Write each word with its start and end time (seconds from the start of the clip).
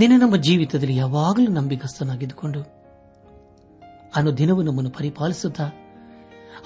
ನಿನ್ನ 0.00 0.22
ನಮ್ಮ 0.22 0.36
ಜೀವಿತದಲ್ಲಿ 0.36 0.96
ಯಾವಾಗಲೂ 0.96 1.52
ನಂಬಿಕಸ್ಥನಾಗಿದ್ದುಕೊಂಡು 1.52 2.62
ಅನುದಿನವೂ 4.16 4.62
ನಮ್ಮನ್ನು 4.62 4.90
ಪರಿಪಾಲಿಸುತ್ತಾ 4.90 5.70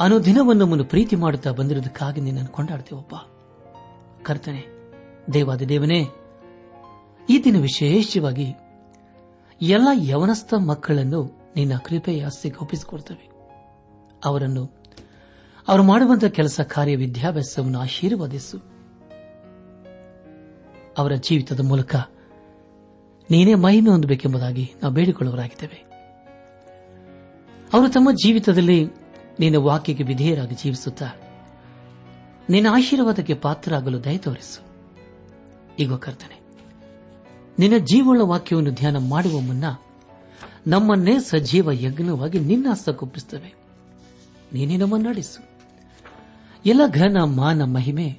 ಅನುದಿನವನ್ನು 0.01 0.65
ನಮ್ಮನ್ನು 0.65 0.85
ಪ್ರೀತಿ 0.85 1.17
ಮಾಡುತ್ತಾ 1.17 1.51
ಬಂದಿರುವುದಕ್ಕಾಗಿ 1.51 2.21
ನಿನ್ನನ್ನು 2.21 2.53
ಕೊಂಡಾಡ್ತೇವಪ್ಪ. 2.53 3.15
ಕರ್ತನೆ 4.23 4.67
ದೇವಾದಿ 5.33 5.69
ದೇವನೇ 5.69 6.07
ಈ 7.31 7.45
ದಿನ 7.45 7.57
ವಿಶೇಷವಾಗಿ 7.57 8.55
ಎಲ್ಲ 9.63 9.89
ಯವನಸ್ಥ 9.93 10.55
ಮಕ್ಕಳನ್ನು 10.55 11.53
ನಿನ್ನ 11.57 11.77
ಕೃಪೆಯ 11.77 12.27
ಆಸ್ತಿಗೆ 12.27 12.57
ಒಪ್ಪಿಸಿಕೊಡ್ತವೆ. 12.63 13.31
ಅವರನ್ನು, 14.25 14.71
ಅವರು 15.69 15.83
ಮಾಡುವಂತಹ 15.83 16.27
ಕೆಲಸ, 16.27 16.61
ಕಾರ್ಯ, 16.61 16.97
ವಿದ್ಯಾಭ್ಯಾಸವನ್ನು 16.97 17.81
ಆಶೀರ್ವಾದಿಸು. 17.81 18.59
ಅವರ 20.99 21.13
ಜೀವಿತದ 21.13 21.61
ಮೂಲಕ 21.61 21.97
ನೀನೇ 23.31 23.55
ಮಹಿಮೆ 23.55 23.91
ಹೊಂದಬೇಕೆಂಬುದಾಗಿ 23.91 24.73
ನಾವು 24.83 24.95
ಬೇಡಿಕೊಳ್ಳುವರಾಗಿದ್ದೇವೆ 24.95 25.79
ಅವರು 27.73 27.91
ತಮ್ಮ 27.93 28.11
ಜೀವಿತದಲ್ಲಿ 28.13 28.85
ನಿನ್ನ 29.41 29.57
ವಾಕ್ಯಕ್ಕೆ 29.57 30.05
ವಿಧೇಯರಾಗಿ 30.05 30.55
ಜೀವಿಸುತ್ತಾ 30.55 31.09
ನಿನ್ನ 32.51 32.69
ಆಶೀರ್ವಾದಕ್ಕೆ 32.71 33.35
ಪಾತ್ರರಾಗಲು 33.35 34.05
ದಯ 34.05 34.19
ತೋರಿಸು. 34.19 34.61
ಈಗ 35.79 35.93
ಕರ್ತನೆ, 35.95 36.37
ನಿನ್ನ 37.59 37.77
ಜೀವಳ 37.85 38.21
ವಾಕ್ಯವನ್ನು 38.23 38.71
ಧ್ಯಾನ 38.71 38.97
ಮಾಡುವ 39.09 39.41
ಮುನ್ನ 39.41 39.65
ನಮ್ಮನ್ನೇ 40.67 41.19
ಸಜೀವ 41.19 41.71
ಯಜ್ಞವಾಗಿ 41.73 42.39
ನಿನ್ನ 42.41 42.67
ಹಸ್ತಕ್ಕೊಪ್ಪಿಸುತ್ತವೆ 42.71 43.55
ನೀನೇ 44.53 44.77
ನಮ್ಮನ್ನು 44.77 45.09
ನಡೆಸು. 45.11 45.41
ಎಲ್ಲ 46.67 46.81
ಘನ 46.87 47.17
ಮಾನ 47.25 47.63
ಮಹಿಮೆ 47.63 48.19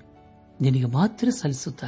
ನಿನಗೆ 0.62 0.86
ಮಾತ್ರ 0.86 1.30
ಸಲ್ಲಿಸುತ್ತಾ 1.30 1.88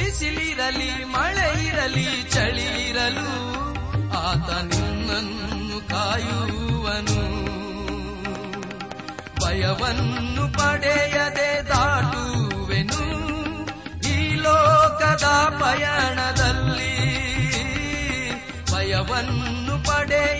ಬಿಸಿಲಿರಲಿ 0.00 1.04
ಮಳೆ 1.04 1.66
ಇರಲಿ 1.66 2.22
ಚಳಿ 2.30 2.88
ಇರಲು 2.88 3.60
ಆತ 4.12 4.50
ನಿನ್ನನ್ನು 4.50 5.88
ಕಾಯುವನು. 5.88 7.40
ಭಯವನ್ನು 9.44 10.52
ಪಡೆಯದೆ 10.52 11.68
ದಾಟುವೆನು 11.68 13.04
ಈ 14.08 14.34
ಲೋಕದ 14.34 15.24
ಪಯಣದಲ್ಲಿ. 15.60 16.96
ಭಯವನ್ನು 18.72 19.86
ಪಡೆಯದೆ 19.86 20.39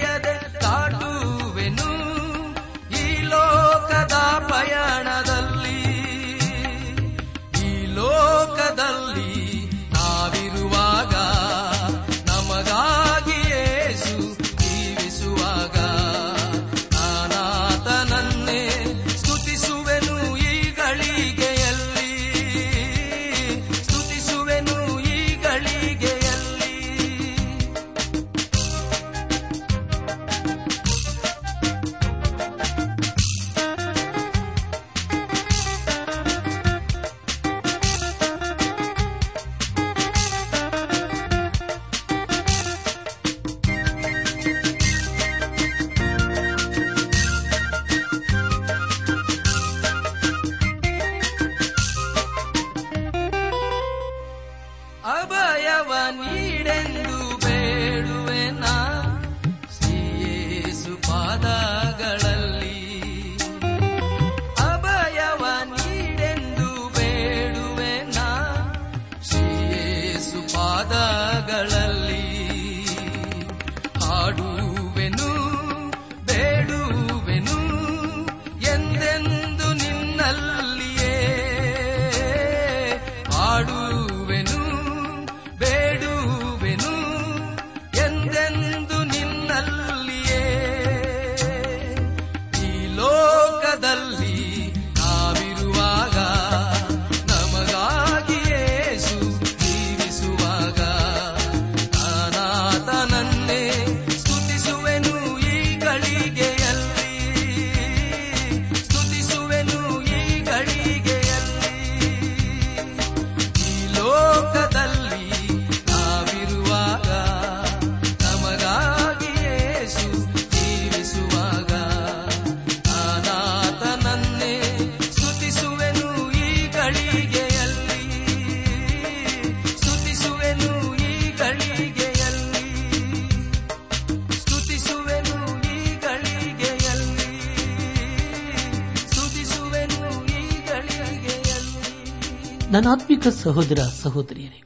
ಸಹೋದರ 143.43 143.79
ಸಹೋದರಿಯರೇ, 143.79 144.63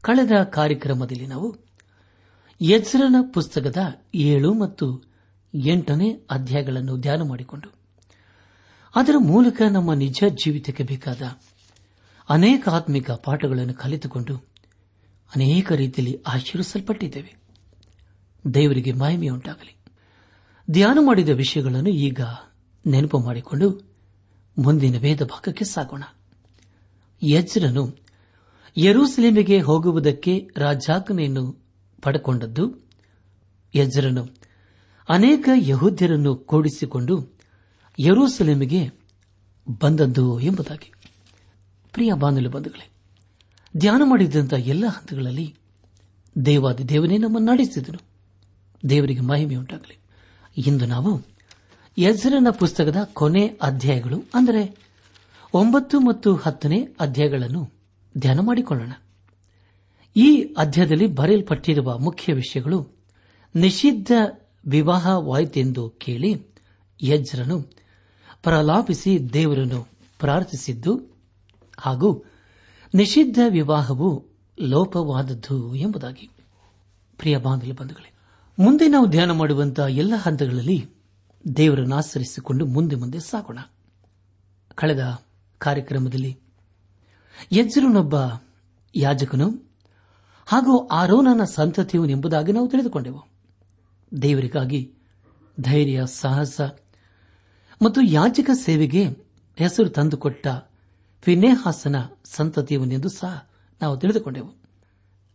ಕಳೆದ 0.00 0.44
ಕಾರ್ಯಕ್ರಮದಲ್ಲಿ 0.44 1.26
ನಾವು 1.26 1.56
ಯಜ್ರನ 2.62 3.16
ಪುಸ್ತಕದ 3.34 3.76
ಏಳು 4.14 4.54
ಮತ್ತು 4.54 5.02
ಎಂಟನೇ 5.54 6.12
ಅಧ್ಯಾಯಗಳನ್ನು 6.30 6.96
ಧ್ಯಾನ 6.96 7.22
ಮಾಡಿಕೊಂಡು, 7.22 7.72
ಅದರ 8.96 9.14
ಮೂಲಕ 9.18 9.62
ನಮ್ಮ 9.70 9.92
ನಿಜ 9.92 10.24
ಜೀವಿತಕ್ಕೆ 10.30 10.82
ಬೇಕಾದ 10.82 11.22
ಅನೇಕ 12.28 12.68
ಆತ್ಮಿಕ 12.68 13.10
ಪಾಠಗಳನ್ನು 13.10 13.74
ಕಲಿತುಕೊಂಡು 13.74 14.36
ಅನೇಕ 15.36 15.72
ರೀತಿಯಲ್ಲಿ 15.72 16.22
ಆಶೀರ್ವಿಸಲ್ಪಟ್ಟಿದ್ದೇವೆ. 16.26 17.34
ದೇವರಿಗೆ 18.54 18.92
ಮಹಿಮೆಯುಂಟಾಗಲಿ. 18.92 19.78
ಧ್ಯಾನ 20.70 20.98
ಮಾಡಿದ 21.00 21.28
ವಿಷಯಗಳನ್ನು 21.28 21.90
ಈಗ 21.90 22.20
ನೆನಪು 22.86 23.18
ಮಾಡಿಕೊಂಡು 23.18 23.94
ಮುಂದಿನ 24.58 24.98
ವೇದ 24.98 25.22
ಭಾಗಕ್ಕೆ 25.22 25.64
ಸಾಗೋಣ. 25.64 26.02
ಯಜ್ರನು 27.22 27.96
ಯರೂಸಲೇಮಿಗೆ 28.76 29.60
ಹೋಗುವುದಕ್ಕೆ 29.60 30.48
ರಾಜಾಜ್ಞೆಯನ್ನು 30.56 31.64
ಪಡೆಕೊಂಡದ್ದು. 32.02 32.88
ಯಜ್ರನು 33.74 34.28
ಅನೇಕ 35.08 35.48
ಯಹೂದ್ಯರನ್ನು 35.54 36.36
ಕೂಡಿಸಿಕೊಂಡು 36.36 37.28
ಯರೂಸಲೇಮಿಗೆ 38.00 38.90
ಬಂದದ್ದು 39.80 40.40
ಎಂಬುದಾಗಿ. 40.40 40.92
ಪ್ರಿಯ 41.92 42.12
ಬಾನುಲು 42.12 42.50
ಬಂಧುಗಳೇ, 42.50 42.90
ಧ್ಯಾನ 43.76 44.02
ಮಾಡಿದಂತಹ 44.04 44.68
ಎಲ್ಲ 44.68 44.86
ಹಂತಗಳಲ್ಲಿ 44.86 45.54
ದೇವಾದಿ 46.46 46.88
ದೇವನೇ 46.88 47.16
ನಮ್ಮನ್ನು 47.16 47.52
ನಡೆಸಿದನು. 47.52 47.98
ದೇವರಿಗೆ 48.90 49.20
ಮಹಿಮೆಯುಂಟಾಗಲಿ. 49.20 49.98
ಇಂದು 50.66 50.86
ನಾವು 50.86 51.22
ಯಜ್ರನ 51.98 52.46
ಪುಸ್ತಕದ 52.50 52.96
ಕೊನೆ 53.12 53.46
ಅಧ್ಯಾಯಗಳು 53.62 54.22
ಅಂದರೆ 54.34 54.87
ಒಂಬತ್ತು 55.54 56.00
ಮತ್ತು 56.00 56.34
ಹತ್ತನೇ 56.34 56.88
ಅಧ್ಯಾಯಗಳನ್ನು 57.00 57.72
ಧ್ಯಾನ 58.18 58.40
ಮಾಡಿಕೊಳ್ಳೋಣ. 58.40 58.92
ಈ 60.16 60.54
ಅಧ್ಯಾಯದಲ್ಲಿ 60.58 61.06
ಬರೆಯಲ್ಪಟ್ಟಿರುವ 61.06 61.98
ಮುಖ್ಯ 61.98 62.32
ವಿಷಯಗಳು 62.32 62.88
ನಿಷಿದ್ಧ 63.54 64.12
ವಿವಾಹವಾಯಿತೆಂದು 64.66 65.90
ಕೇಳಿ 65.90 66.46
ಯಜ್ರನು 67.02 67.62
ಪ್ರಲಾಪಿಸಿ 68.42 69.32
ದೇವರನ್ನು 69.32 69.88
ಪ್ರಾರ್ಥಿಸಿದ್ದು 70.18 71.16
ಹಾಗೂ 71.78 72.24
ನಿಷಿದ್ಧ 72.94 73.38
ವಿವಾಹವು 73.48 74.24
ಲೋಪವಾದದ್ದು 74.60 75.74
ಎಂಬುದಾಗಿ. 75.74 76.30
ಪ್ರಿಯ 77.18 77.36
ಬಾಂಧವ್ಯ 77.36 77.72
ಬಂಧುಗಳೇ, 77.72 78.12
ಮುಂದೆ 78.58 78.88
ನಾವು 78.88 79.06
ಧ್ಯಾನ 79.06 79.30
ಮಾಡುವಂತಹ 79.30 79.86
ಎಲ್ಲ 79.86 80.14
ಹಂತಗಳಲ್ಲಿ 80.16 80.90
ದೇವರನ್ನು 81.56 81.96
ಆಚರಿಸಿಕೊಂಡು 81.96 82.66
ಮುಂದೆ 82.66 82.96
ಮುಂದೆ 82.96 83.20
ಸಾಗೋಣ. 83.20 83.58
ಕಳೆದ 84.74 85.22
ಕಾರ್ಯಕ್ರಮದಲ್ಲಿ. 85.58 86.40
ಯಜ್ರನೊಬ್ಬ 87.52 88.14
ಯಾಜಕನು, 88.96 89.68
ಹಾಗೂ 90.46 90.86
ಆರೋನನ 90.86 91.44
ಸಂತತಿಯು 91.44 92.06
ಎಂಬುದಾಗಿ 92.06 92.52
ನಾವು 92.52 92.68
ತಿಳಿದುಕೊಂಡೆವು. 92.68 93.22
ದೇವರಿಗಾಗಿ 94.22 94.94
ಧೈರ್ಯ, 95.60 96.02
ಸಾಹಸ 96.06 96.60
ಮತ್ತು 97.82 98.00
ಯಾಜಕ 98.00 98.50
ಸೇವೆಗೆ 98.54 99.04
ಹೆಸರು 99.56 99.88
ತಂದುಕೊಟ್ಟ 99.88 100.46
ಫಿನೇಹಾಸನ 101.22 101.96
ಸಂತತಿಯವನೆಂದು 102.24 103.08
ಸಹ 103.08 103.48
ನಾವು 103.82 103.96
ತಿಳಿದುಕೊಂಡೆವು. 103.96 104.54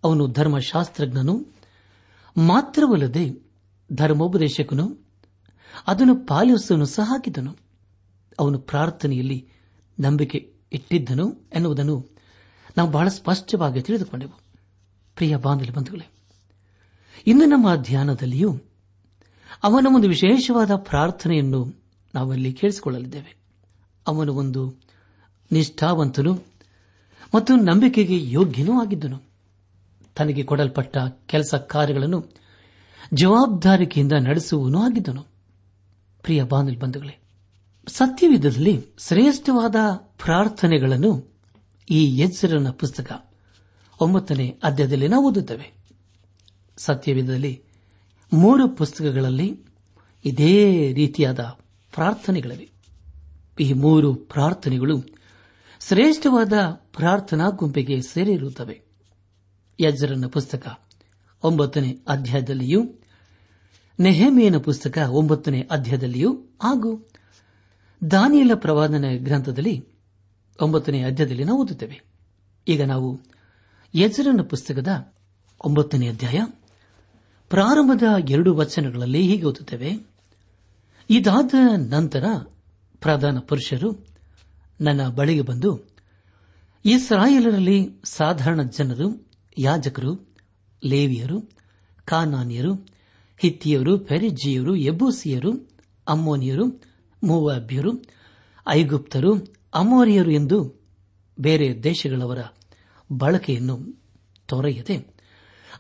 ಅವನು 0.04 0.28
ಧರ್ಮಶಾಸ್ತ್ರಜ್ಞನು, 0.28 1.46
ಮಾತ್ರವಲ್ಲದೆ 2.38 3.30
ಧರ್ಮೋಪದೇಶಕನು, 3.94 4.98
ಅದನ್ನು 5.88 6.16
ಪಾಲಿಸುವನು 6.16 6.86
ಸಹ 6.86 7.04
ಹಾಕಿದನು 7.04 7.56
ಅವನು 8.40 8.60
ಪ್ರಾರ್ಥನೆಯಲ್ಲಿ 8.60 9.50
ನಂಬಿಕೆ 10.00 10.54
ಇಟ್ಟಿದ್ದನು 10.74 11.50
ಎನ್ನುವುದನ್ನು 11.54 12.10
ನಾವು 12.78 12.92
ಬಹಳ 12.92 13.08
ಸ್ಪಷ್ಟವಾಗಿ 13.08 13.82
ತಿಳಿದುಕೊಂಡೆವು. 13.82 14.40
ಪ್ರಿಯ 15.16 15.36
ಬಂಧುಗಳೇ, 15.38 16.10
ಇನ್ನು 17.28 17.46
ನಮ್ಮ 17.46 17.76
ಧ್ಯಾನದಲ್ಲಿಯೂ 17.76 18.60
ಅವನ 19.64 19.88
ಒಂದು 19.96 20.08
ವಿಶೇಷವಾದ 20.08 20.72
ಪ್ರಾರ್ಥನೆಯನ್ನು 20.76 21.74
ನಾವಲ್ಲಿ 22.16 22.54
ಕೇಳಿಸಿಕೊಳ್ಳಲಿದ್ದೇವೆ. 22.54 23.36
ಅವನು 24.08 24.34
ಒಂದು 24.34 24.76
ನಿಷ್ಠಾವಂತನು 25.52 26.34
ಮತ್ತು 27.36 27.56
ನಂಬಿಕೆಗೆ 27.56 28.32
ಯೋಗ್ಯನೂ 28.32 28.82
ಆಗಿದ್ದನು. 28.82 29.22
ತನಗೆ 30.16 30.44
ಕೊಡಲ್ಪಟ್ಟ 30.44 30.98
ಕೆಲಸ 31.26 31.56
ಕಾರ್ಯಗಳನ್ನು 31.56 32.26
ಜವಾಬ್ದಾರಿಕೆಯಿಂದ 33.14 34.12
ನಡೆಸುವನೂ 34.12 34.80
ಆಗಿದ್ದನು. 34.84 35.26
ಪ್ರಿಯ 36.24 36.44
ಬಾಂಧವ್ಯ 36.44 36.78
ಬಂಧುಗಳೇ 36.78 37.23
ಸತ್ಯವಿಧದಲ್ಲಿ 37.88 38.86
ಶ್ರೇಷ್ಠವಾದ 38.98 39.76
ಪ್ರಾರ್ಥನೆಗಳನ್ನು 39.96 41.34
ಈ 41.90 42.20
ಯಜ್ಜರನ 42.20 42.70
ಪುಸ್ತಕ 42.70 43.32
ಒಂಬತ್ತನೇ 44.02 44.60
ಅಧ್ಯಾಯದಲ್ಲಿ 44.64 45.08
ನಾವು 45.08 45.28
ಓದುತ್ತೇವೆ. 45.28 45.74
ಸತ್ಯವಿಧದಲ್ಲಿ 46.78 47.64
ಮೂರು 48.34 48.68
ಪುಸ್ತಕಗಳಲ್ಲಿ 48.70 49.66
ಇದೇ 50.26 50.94
ರೀತಿಯಾದ 50.94 51.40
ಪ್ರಾರ್ಥನೆಗಳಿವೆ. 51.96 52.70
ಈ 53.60 53.74
ಮೂರು 53.74 54.14
ಪ್ರಾರ್ಥನೆಗಳು 54.16 55.00
ಶ್ರೇಷ್ಠವಾದ 55.88 56.54
ಪ್ರಾರ್ಥನಾ 56.72 57.50
ಗುಂಪಿಗೆ 57.50 58.02
ಸೇರಿರುತ್ತವೆ. 58.02 58.82
ಯಜ್ಜರನ 59.80 60.26
ಪುಸ್ತಕ 60.26 60.80
ಒಂಬತ್ತನೇ 61.44 62.00
ಅಧ್ಯಾಯದಲ್ಲಿಯೂ 62.08 62.84
ನೆಹಮಿಯನ 64.00 64.58
ಪುಸ್ತಕ 64.58 64.98
ಒಂಬತ್ತನೇ 65.10 65.68
ಅಧ್ಯಾಯದಲ್ಲಿಯೂ 65.72 66.34
ಹಾಗೂ 66.64 67.10
ದಾನಿಯಲ 68.12 68.52
ಪ್ರವಾದನ 68.56 69.06
ಗ್ರಂಥದಲ್ಲಿ 69.18 69.88
ಒಂಬತ್ತನೇ 70.62 71.04
ಅಧ್ಯಾಯದಲ್ಲಿ 71.04 71.44
ನಾವು 71.44 71.62
ಓದುತ್ತೇವೆ. 71.62 72.02
ಈಗ 72.68 72.82
ನಾವು 72.82 73.20
ಯಜರನ 73.96 74.42
ಪುಸ್ತಕದ 74.42 75.14
ಒಂಬತ್ತನೇ 75.66 76.08
ಅಧ್ಯಾಯ, 76.08 76.42
ಪ್ರಾರಂಭದ 77.50 78.30
ಎರಡು 78.30 78.56
ವಚನಗಳಲ್ಲಿ 78.56 79.22
ಹೀಗೆ 79.22 79.44
ಓದುತ್ತೇವೆ. 79.44 79.92
ಇದಾದ 81.10 81.54
ನಂತರ 81.78 82.26
ಪ್ರಧಾನ 83.00 83.40
ಪುರುಷರು 83.40 84.06
ನನ್ನ 84.82 85.08
ಬಳಿಗೆ 85.08 85.42
ಬಂದು, 85.42 85.82
ಇಸ್ರಾಯೇಲರಲ್ಲಿ 86.86 87.90
ಸಾಧಾರಣ 88.04 88.62
ಜನರು, 88.62 89.28
ಯಾಜಕರು, 89.58 90.36
ಲೇವಿಯರು, 90.84 91.42
ಕಾನಾನಿಯರು, 92.06 92.74
ಹಿತ್ತಿಯರು 93.38 94.00
ಪೆರಿಜಿಯರು 94.00 94.76
ಎಬೂಸಿಯರು 94.76 95.70
ಅಮ್ಮೋನಿಯರು 96.08 96.93
ಮೂವಾಬ್ಯರು, 97.24 98.04
ಐಗುಪ್ತರು, 98.70 99.54
ಅಮೋರಿಯರು 99.74 100.32
ಎಂದು 100.32 100.84
ಬೇರೆ 101.40 101.84
ದೇಶಗಳವರ 101.84 102.38
ಬಳಕೆಯನ್ನು 103.18 104.04
ತೊರೆಯದೆ 104.48 105.14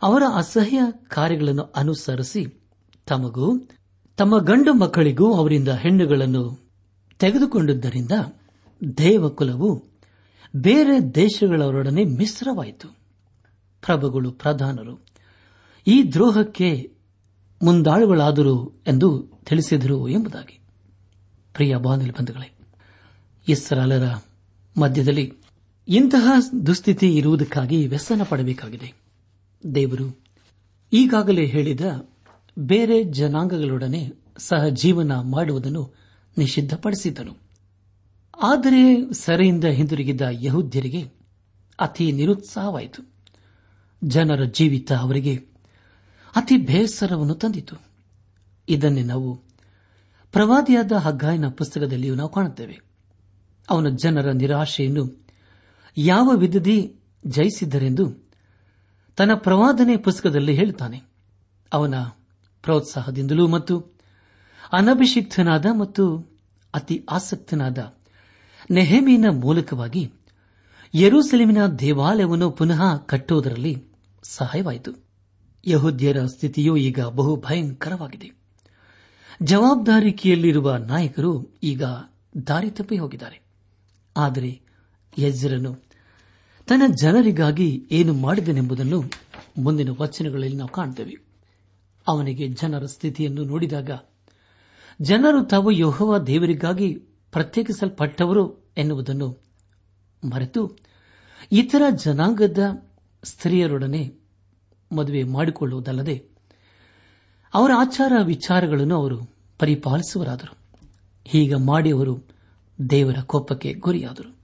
ಅವರ 0.01 0.23
ಅಸಹ್ಯ 0.35 0.79
ಕಾರ್ಯಗಳನ್ನು 1.07 1.63
ಅನುಸರಿಸಿ 1.75 2.63
ತಮಗೂ 3.07 3.59
ತಮ್ಮ 4.17 4.37
ಗಂಡು 4.37 4.73
ಮಕ್ಕಳಿಗೂ 4.73 5.33
ಅವರಿಂದ 5.33 5.67
ಹೆಣ್ಣುಗಳನ್ನು 5.67 6.71
ತೆಗೆದುಕೊಂಡಿದ್ದರಿಂದ 7.19 8.11
ದೇವಕುಲವು 8.97 9.83
ಬೇರೆ 10.55 11.15
ದೇಶಗಳವರೊಡನೆ 11.15 12.03
ಮಿಶ್ರವಾಯಿತು. 12.03 12.87
ಪ್ರಭುಗಳು 13.81 14.31
ಪ್ರಧಾನರು, 14.31 15.05
ಈ 15.87 16.03
ದ್ರೋಹಕ್ಕೆ 16.13 16.97
ಮುಂದಾಳುಗಳಾದರು 17.63 18.83
ಎಂದು 18.87 19.27
ತಿಳಿಸಿದರು 19.45 20.09
ಎಂಬುದಾಗಿ. 20.09 20.62
ಪ್ರಿಯ 21.53 21.75
ಬಾಂಧವ್ಯ 21.77 22.11
ಬಂಧುಗಳೇ 22.11 22.53
ಇಸ್ರಾಲರ 23.47 24.15
ಮಧ್ಯದಲ್ಲಿ 24.79 25.33
ಇಂತಹ 25.87 26.31
ದುಸ್ಥಿತಿ 26.65 27.15
ಇರುವುದಕ್ಕಾಗಿ 27.15 27.87
ವ್ಯಸನ 27.87 28.21
ಪಡಬೇಕಾಗಿದೆ. 28.23 28.93
ದೇವರು 29.75 30.19
ಈಗಾಗಲೇ 30.93 31.45
ಹೇಳಿದ 31.45 32.09
ಬೇರೆ 32.59 33.03
ಜನಾಂಗಗಳೊಡನೆ 33.03 34.13
ಸಹ 34.37 34.67
ಜೀವನ 34.67 35.11
ಮಾಡುವುದನ್ನು 35.21 35.93
ನಿಷಿದ್ಧಪಡಿಸಿದ್ದನು. 36.37 37.37
ಆದರೆ 38.41 39.13
ಸೆರೆಯಿಂದ 39.13 39.63
ಹಿಂದಿರುಗಿದ್ದ 39.63 40.21
ಯಹೂದ್ಯರಿಗೆ 40.31 41.11
ಅತಿ 41.79 42.11
ನಿರುತ್ಸಾಹವಾಯಿತು. 42.11 43.13
ಜನರ 44.03 44.43
ಜೀವಿತ 44.43 44.91
ಅವರಿಗೆ 44.91 45.35
ಅತಿ 46.35 46.57
ಬೇಸರವನ್ನು 46.57 47.35
ತಂದಿತು. 47.35 47.75
ಇದನ್ನೇ 48.69 49.03
ನಾವು 49.03 49.42
ಪ್ರವಾದಿಯಾದ 50.33 50.91
ಹಗ್ಗಾಯನ 50.91 51.47
ಪುಸ್ತಕದಲ್ಲಿಯೂ 51.47 52.15
ನಾವು 52.15 52.29
ಕಾಣುತ್ತೇವೆ. 52.29 52.79
ಅವನ 53.69 53.87
ಜನರ 53.89 54.31
ನಿರಾಶೆಯನ್ನು 54.31 55.27
ಯಾವ 55.97 56.29
ವಿಧದಿ 56.29 56.95
ಜಯಿಸಿದ್ದರೆಂದು 57.25 58.31
ತನ್ನ 59.15 59.33
ಪ್ರವಾದನೆ 59.33 59.97
ಪುಸ್ತಕದಲ್ಲಿ 59.97 60.53
ಹೇಳುತ್ತಾನೆ. 60.53 61.01
ಅವನ 61.73 61.95
ಪ್ರೋತ್ಸಾಹದಿಂದಲೂ 62.61 63.47
ಮತ್ತು 63.47 63.99
ಅನಭಿಷಿಕ್ತನಾದ 64.73 65.65
ಮತ್ತು 65.79 66.33
ಅತಿ 66.73 67.05
ಆಸಕ್ತನಾದ 67.11 67.93
ನೆಹಮಿನ 68.71 69.25
ಮೂಲಕವಾಗಿ 69.31 70.13
ಯರೂಸೆಲೆಮಿನ 70.95 71.65
ದೇವಾಲಯವನ್ನು 71.65 72.51
ಪುನಃ 72.51 72.97
ಕಟ್ಟುವುದರಲ್ಲಿ 72.97 73.85
ಸಹಾಯವಾಯಿತು. 74.23 74.91
ಯಹೂದ್ಯರ 75.67 76.25
ಸ್ಥಿತಿಯು 76.25 76.77
ಈಗ 76.77 76.99
ಬಹು 77.01 77.35
ಭಯಂಕರವಾಗಿದೆ. 77.35 78.42
ಜವಾಬ್ದಾರಿಕೆಯಲ್ಲಿರುವ 79.41 80.75
ನಾಯಕರು 80.75 81.51
ಈಗ 81.63 81.83
ದಾರಿ 82.47 82.71
ತಪ್ಪಿ 82.71 82.97
ಹೋಗಿದ್ದಾರೆ. 82.97 83.41
ಆದರೆ 84.17 84.61
ಯಜ್ರನು 85.17 85.73
ತನ್ನ 86.67 86.81
ಜನರಿಗಾಗಿ 87.01 87.87
ಏನು 87.91 88.13
ಮಾಡಿದನೆಂಬುದನ್ನು 88.13 89.03
ಮುಂದಿನ 89.57 89.89
ವಚನಗಳಲ್ಲಿ 89.99 90.55
ನಾವು 90.55 90.69
ಕಾಣ್ತೇವೆ. 90.69 91.15
ಅವನಿಗೆ 92.07 92.47
ಜನರ 92.47 92.85
ಸ್ಥಿತಿಯನ್ನು 92.85 93.43
ನೋಡಿದಾಗ, 93.43 93.91
ಜನರು 95.01 95.43
ತಾವು 95.43 95.71
ಯೋಹವ 95.71 96.17
ದೇವರಿಗಾಗಿ 96.17 96.93
ಪ್ರತ್ಯೇಕಿಸಲ್ಪಟ್ಟವರು 97.31 98.73
ಎನ್ನುವುದನ್ನು 98.77 99.37
ಮರೆತು 100.23 100.77
ಇತರ 101.51 101.81
ಜನಾಂಗದ 102.05 102.59
ಸ್ತ್ರೀಯರೊಡನೆ 103.23 104.13
ಮದುವೆ 104.95 105.23
ಮಾಡಿಕೊಳ್ಳುವುದಲ್ಲದೆ 105.23 106.32
ಅವರ 107.53 107.71
ಆಚಾರ 107.77 108.13
ವಿಚಾರಗಳನ್ನು 108.23 108.95
ಅವರು 108.95 109.29
ಪರಿಪಾಲಿಸುವರಾದರು. 109.59 110.57
ಹೀಗ 111.25 111.55
ಮಾಡಿ 111.55 111.91
ಅವರು 111.91 112.23
ದೇವರ 112.89 113.17
ಕೋಪಕ್ಕೆ 113.25 113.73
ಗುರಿಯಾದರು. 113.73 114.35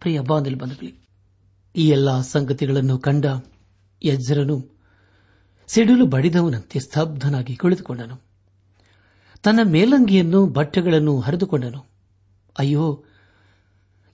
ಪ್ರಿಯ 0.00 0.20
ಬಾಂಧಲ್ 0.20 0.56
ಬಂಧುಗಳೇ, 0.56 0.94
ಈ 1.76 1.88
ಎಲ್ಲಾ 1.88 2.20
ಸಂಗತಿಗಳನ್ನು 2.20 2.98
ಕಂಡ 2.98 3.24
ಯಜ್ಜರನು 4.04 4.70
ಸಿಡಿಲು 5.66 6.06
ಬಡಿದವನಂತೆ 6.06 6.80
ಸ್ತಬ್ಧನಾಗಿ 6.80 7.56
ಕುಳಿತುಕೊಂಡನು. 7.56 8.20
ತನ್ನ 9.42 9.60
ಮೇಲಂಗಿಯನ್ನು, 9.64 10.46
ಬಟ್ಟೆಗಳನ್ನು 10.46 11.20
ಹರಿದುಕೊಂಡನು. 11.20 11.84
ಅಯ್ಯೋ, 12.58 13.04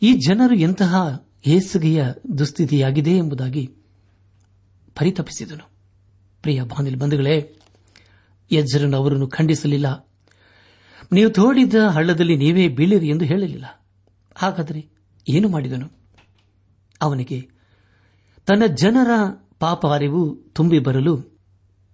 ಈ 0.02 0.12
ಜನರು 0.12 0.54
ಎಂತಹ 0.54 1.24
ಹೇಸಿಗೆಯ 1.42 2.04
ದುಸ್ಥಿತಿಯಾಗಿದೆ 2.38 3.16
ಎಂಬುದಾಗಿ 3.16 3.74
ಪರಿತಪಿಸಿದನು. 4.94 5.68
ಪ್ರಿಯ 6.42 6.62
ಬಾಂಧಲ್ 6.62 6.96
ಬಂಧುಗಳೇ 6.96 7.56
ಯಜ್ಜರನು 8.52 8.96
ಅವರನ್ನು 8.96 9.28
ಖಂಡಿಸಲಿಲ್ಲ. 9.28 10.06
ನೀವು 11.12 11.30
ತೋಡಿದ 11.30 11.74
ಹಳ್ಳದಲ್ಲಿ 11.90 12.36
ನೀವೇ 12.36 12.68
ಬೀಳಿರಿ 12.68 13.08
ಎಂದು 13.08 13.24
ಹೇಳಲಿಲ್ಲ. 13.24 13.84
ಹಾಗಾದರೆ 14.36 14.88
ಏನು 15.28 15.48
ಮಾಡಿದನು? 15.48 15.90
ಅವನಿಗೆ, 17.02 17.48
ತನ್ನ 18.46 18.62
ಜನರ 18.66 19.08
ಪಾಪ 19.58 19.86
ಅರಿವು 19.86 20.36
ತುಂಬಿ 20.36 20.78
ಬರಲು 20.78 21.38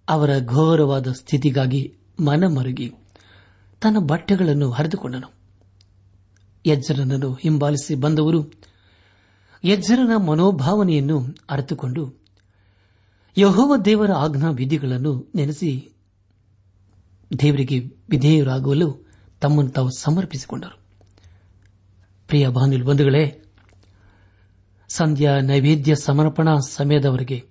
ಅವರ 0.08 0.30
ಘೋರವಾದ 0.44 1.12
ಸ್ಥಿತಿಗಾಗಿ 1.12 1.94
ಮನಮರುಗಿ 2.20 2.92
ತನ್ನ 3.80 3.98
ಬಟ್ಟೆಗಳನ್ನು 3.98 4.70
ಹರಿದುಕೊಂಡನು. 4.70 5.36
ಯಜ್ಜರನನ್ನು 6.66 7.32
ಹಿಂಬಾಲಿಸಿ 7.34 7.94
ಬಂದವರು 7.94 8.52
ಯಜ್ಜರನ 9.64 10.16
ಮನೋಭಾವನೆಯನ್ನು 10.16 11.34
ಅರಿತುಕೊಂಡು 11.50 12.26
ಯಹೋವ 13.38 13.76
ದೇವರ 13.76 14.12
ಆಜ್ಞಾ 14.12 14.50
ವಿಧಿಗಳನ್ನು 14.50 15.32
ನೆನೆಸಿ 15.34 15.95
ದೇವರಿಗೆ 17.40 17.78
ವಿಧೇಯರಾಗಲು 18.10 19.06
ತಮ್ಮನ್ನು 19.40 19.72
ತಾವು 19.72 19.90
ಸಮರ್ಪಿಸಿಕೊಂಡರು. 19.90 20.78
ಪ್ರಿಯ 22.28 22.48
ಬಾನುಲ್ 22.48 22.84
ಬಂಧುಗಳೇ, 22.84 23.42
ಸಂಧ್ಯಾ 24.88 25.40
ನೈವೇದ್ಯ 25.40 25.94
ಸಮರ್ಪಣಾ 25.94 26.56
ಸಮಯದವರೆಗೆ 26.68 27.48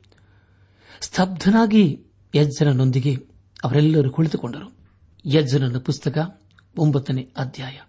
ಸ್ತಬ್ಧನಾಗಿ 1.01 2.05
ಯಜ್ಜನನೊಂದಿಗೆ 2.35 3.15
ಅವರೆಲ್ಲರೂ 3.63 4.11
ಕುಳಿತುಕೊಂಡರು. 4.11 4.77
ಯಜ್ಜನನ 5.25 5.77
ಪುಸ್ತಕ 5.77 6.41
ಒಂಬತ್ತನೇ 6.77 7.31
ಅಧ್ಯಾಯ. 7.37 7.81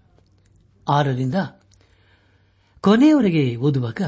ಆರರಿಂದ 0.88 1.35
ಕೊನೆಯವರೆಗೆ 2.81 3.57
ಓದುವಾಗ, 3.57 4.00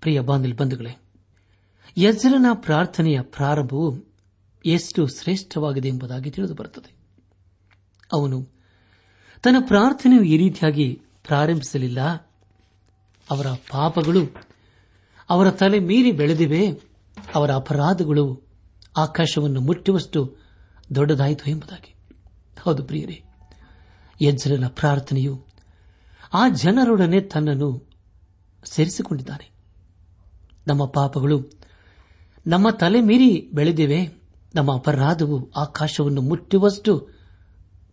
ಪ್ರಿಯ 0.00 0.20
ಬಾಂಧಲ್ 0.20 0.54
ಬಂಧುಗಳೇ 0.54 0.98
ಯಜ್ಜನನ 1.96 2.46
ಪ್ರಾರ್ಥನೆಯ 2.54 3.20
ಪ್ರಾರಂಭವು 3.20 4.11
ಎಷ್ಟು 4.66 5.06
ಶ್ರೇಷ್ಠವಾಗಿದೆ 5.06 5.88
ಎಂಬುದಾಗಿ 5.88 6.30
ತಿಳಿದು 6.30 6.54
ಬರುತ್ತದೆ. 6.54 6.94
ಅವನು 8.12 8.48
ತನ್ನ 9.42 9.56
ಪ್ರಾರ್ಥನೆಯು 9.60 10.22
ಈ 10.22 10.36
ರೀತಿಯಾಗಿ 10.36 11.02
ಪ್ರಾರಂಭಿಸಲಿಲ್ಲ. 11.26 12.00
ಅವರ 13.30 13.46
ಪಾಪಗಳು 13.48 14.36
ಅವರ 15.30 15.50
ತಲೆ 15.50 15.78
ಮೀರಿ 15.78 16.12
ಬೆಳೆದಿವೆ. 16.12 16.70
ಅವರ 17.34 17.54
ಅಪರಾಧಗಳು 17.54 18.42
ಆಕಾಶವನ್ನು 18.96 19.60
ಮುಟ್ಟುವಷ್ಟು 19.60 20.36
ದೊಡ್ಡದಾಯಿತು 20.94 21.50
ಎಂಬುದಾಗಿ. 21.50 21.94
ಹೌದು 22.60 22.84
ಪ್ರಿಯರೇ 22.84 23.22
ಯಜ್ಜರನ 24.22 24.66
ಪ್ರಾರ್ಥನೆಯು 24.68 25.46
ಆ 26.34 26.48
ಜನರೊಡನೆ 26.48 27.20
ತನ್ನನ್ನು 27.20 27.90
ಸೇರಿಸಿಕೊಂಡಿದ್ದಾನೆ. 28.64 29.50
ನಮ್ಮ 30.66 30.84
ಪಾಪಗಳು 30.84 31.50
ನಮ್ಮ 32.46 32.70
ತಲೆ 32.70 33.00
ಮೀರಿ 33.00 33.50
ಬೆಳೆದಿವೆ. 33.54 34.21
ನಮ್ಮ 34.54 34.74
ಅಪರಾಧವು 34.74 35.50
ಆಕಾಶವನ್ನು 35.56 36.22
ಮುಟ್ಟುವಷ್ಟು 36.22 37.08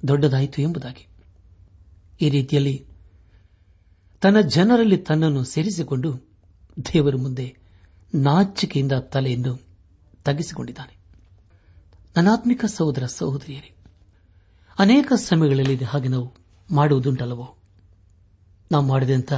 ದೊಡ್ಡದಾಯಿತು 0.08 0.62
ಎಂಬುದಾಗಿ. 0.62 1.08
ಈ 2.22 2.30
ರೀತಿಯಲ್ಲಿ 2.30 2.88
ತನ್ನ 4.22 4.42
ಜನರಲ್ಲಿ 4.42 4.98
ತನ್ನನ್ನು 4.98 5.44
ಸೇರಿಸಿಕೊಂಡು 5.44 6.30
ದೇವರ 6.94 7.16
ಮುಂದೆ 7.16 7.58
ನಾಚಿಕೆಯಿಂದ 8.16 8.92
ತಲೆಯನ್ನು 8.92 9.60
ತಗ್ಗಿಸಿಕೊಂಡಿದ್ದಾನೆ. 10.25 10.98
ನನಾತ್ಮಿಕ 12.18 12.66
ಸಹೋದರ 12.66 13.06
ಸಹೋದರಿಯರೇ, 13.06 13.75
ಅನೇಕ 14.80 15.13
ಸಮಯಗಳಲ್ಲಿ 15.13 15.84
ಹಾಗೆ 15.84 16.08
ನಾವು 16.08 16.34
ಮಾಡುವುದುಂಟಲ್ಲವೋ? 16.72 17.56
ನಾವು 18.72 18.86
ಮಾಡಿದಂಥ 18.86 19.34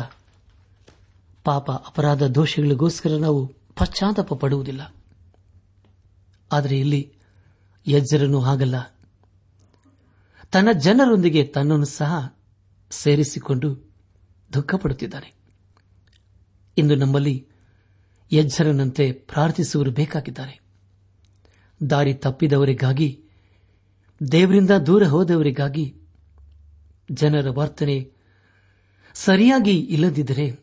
ಪಾಪ 1.43 1.71
ಅಪರಾಧ 1.71 2.23
ದೋಷಗಳಿಗೋಸ್ಕರ 2.23 3.09
ನಾವು 3.19 3.47
ಪಶ್ಚಾತ್ತಾಪ 3.75 4.33
ಪಡುವುದಿಲ್ಲ. 4.33 4.95
ಆದರೆ 6.51 6.79
ಇಲ್ಲಿ 6.79 7.13
ಯಜ್ಜರನು 7.87 8.39
ಹಾಗಲ್ಲ. 8.39 8.75
ತನ್ನ 10.51 10.71
ಜನರೊಂದಿಗೆ 10.71 11.43
ತನ್ನನ್ನು 11.43 11.85
ಸಹ 11.85 12.35
ಸೇರಿಸಿಕೊಂಡು 12.91 13.93
ದುಃಖಪಡುತ್ತಿದ್ದಾನೆ. 14.53 15.33
ಇಂದು 16.77 16.95
ನಮ್ಮಲ್ಲಿ 16.95 17.47
ಯಜ್ಜರನಂತೆ 18.33 19.11
ಪ್ರಾರ್ಥಿಸುವರು 19.11 19.91
ಬೇಕಾಗಿದ್ದಾರೆ. 19.91 20.61
ದಾರಿ 21.89 22.13
ತಪ್ಪಿದವರಿಗಾಗಿ, 22.13 23.23
ದೇವರಿಂದ 24.31 24.71
ದೂರ 24.71 25.03
ಹೋದವರಿಗಾಗಿ 25.03 25.95
ಜನರ 27.11 27.49
ವರ್ತನೆ 27.49 28.11
ಸರಿಯಾಗಿ 29.13 29.79
ಇಲ್ಲದಿದ್ದರೆ 29.79 30.59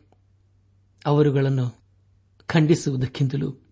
ಅವರುಗಳನ್ನು 1.05 1.81
ಖಂಡಿಸುವುದಕ್ಕಿಂತಲೂ 2.47 3.68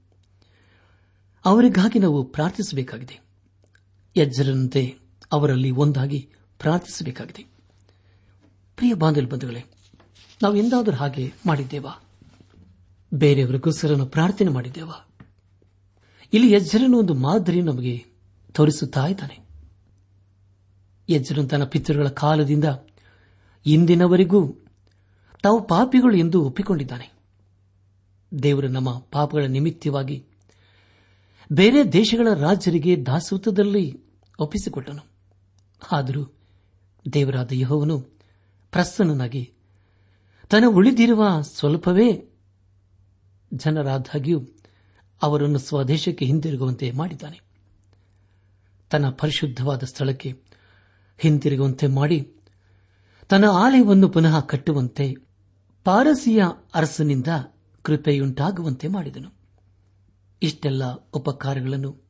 ಅವರಿಗಾಗಿ 1.48 2.00
ನಾವು 2.00 2.24
ಪ್ರಾರ್ಥಿಸಬೇಕಾಗಿದೆ. 2.24 3.20
ಯಜ್ಜರನಂತೆ 4.18 4.98
ಅವರಲ್ಲಿ 5.32 5.72
ಒಂದಾಗಿ 5.72 6.30
ಪ್ರಾರ್ಥಿಸಬೇಕಾಗಿದೆ. 6.60 7.44
ಪ್ರಿಯ 8.76 8.94
ಬಂಧುಗಳೇ, 8.94 9.64
ನಾವು 10.42 10.56
ಎಂದಾದರೂ 10.56 10.96
ಹಾಗೆ 10.96 11.34
ಮಾಡಿದ್ದೇವಾ? 11.46 12.04
ಬೇರೆಯವರಿಗೂ 13.14 13.98
ನಾವು 13.98 14.10
ಪ್ರಾರ್ಥನೆ 14.10 14.50
ಮಾಡಿದ್ದೇವಾ? 14.50 15.08
ಇಲ್ಲಿ 16.34 16.52
ಯಜ್ಜರನ್ನು 16.52 17.00
ಒಂದು 17.00 17.14
ಮಾದರಿ 17.14 17.62
ನಮಗೆ 17.62 18.06
ತೋರಿಸುತ್ತಾ 18.52 19.08
ಇದ್ದಾನೆ. 19.08 19.40
ಯಜ್ಜರನ್ 21.10 21.50
ತನ್ನ 21.50 21.64
ಪಿತೃಗಳ 21.64 22.08
ಕಾಲದಿಂದ 22.08 22.66
ಇಂದಿನವರೆಗೂ 23.66 24.54
ತಾವು 25.44 25.68
ಪಾಪಿಗಳು 25.68 26.18
ಎಂದು 26.18 26.42
ಒಪ್ಪಿಕೊಂಡಿದ್ದಾನೆ. 26.42 27.14
ದೇವರು 28.44 28.68
ನಮ್ಮ 28.68 29.00
ಪಾಪಗಳ 29.00 29.44
ನಿಮಿತ್ತವಾಗಿ 29.44 30.26
ಬೇರೆ 31.52 31.94
ದೇಶಗಳ 31.94 32.28
ರಾಜರಿಗೆ 32.34 33.06
ದಾಸೂತದಲ್ಲಿ 33.06 34.04
ಒಪ್ಪಿಸಿಕೊಟ್ಟನು. 34.40 35.06
ಆದರೂ 35.92 36.34
ದೇವರಾದ 37.14 37.52
ಯಹೋವನು 37.54 38.00
ಪ್ರಸನ್ನನಾಗಿ, 38.72 39.54
ತನ್ನ 40.50 40.66
ಉಳಿದಿರುವ 40.68 41.42
ಸ್ವಲ್ಪವೇ 41.42 42.38
ಜನರಾದಾಗ್ಯೂ 43.54 44.42
ಅವರನ್ನು 45.22 45.60
ಸ್ವದೇಶಕ್ಕೆ 45.60 46.26
ಹಿಂದಿರುಗುವಂತೆ 46.26 46.92
ಮಾಡಿದ್ದಾನೆ. 46.92 47.42
ತನ್ನ 48.90 49.10
ಪರಿಶುದ್ಧವಾದ 49.10 49.84
ಸ್ಥಳಕ್ಕೆ 49.84 50.42
ಹಿಂದಿರುಗುವಂತೆ 51.18 51.88
ಮಾಡಿ, 51.88 52.32
ತನ್ನ 53.30 53.46
ಆಲಯವನ್ನು 53.46 54.10
ಪುನಃ 54.10 54.42
ಕಟ್ಟುವಂತೆ 54.42 55.16
ಪಾರಸಿಯ 55.84 56.44
ಅರಸನಿಂದ 56.76 57.28
ಕೃಪೆಯುಂಟಾಗುವಂತೆ 57.82 58.88
ಮಾಡಿದನು. 58.88 59.37
ಇಷ್ಟೆಲ್ಲ 60.44 61.10
ಉಪಕಾರಗಳನ್ನು 61.14 62.08